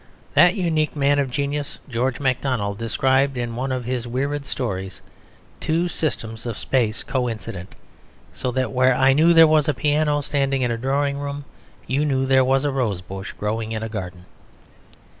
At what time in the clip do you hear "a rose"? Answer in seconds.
12.65-13.01